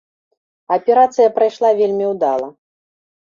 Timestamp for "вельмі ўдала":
1.81-2.47